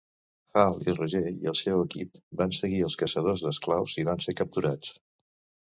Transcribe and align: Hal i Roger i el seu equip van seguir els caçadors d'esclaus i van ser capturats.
Hal 0.61 0.79
i 0.87 0.93
Roger 0.95 1.21
i 1.31 1.49
el 1.51 1.57
seu 1.59 1.83
equip 1.83 2.17
van 2.41 2.55
seguir 2.61 2.81
els 2.89 2.97
caçadors 3.03 3.47
d'esclaus 3.47 3.97
i 4.05 4.09
van 4.11 4.27
ser 4.29 4.39
capturats. 4.43 4.99